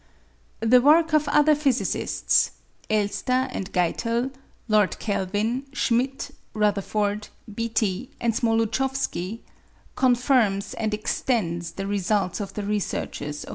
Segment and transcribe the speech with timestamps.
[0.61, 2.53] The work of other physicists
[2.89, 4.31] (Elster and Geitel,
[4.67, 9.41] Lord Kelvin, Schmidt, Rutherford, Beattie, and Smoluchowski)
[9.95, 13.49] confirms and extends the results of the researches of M.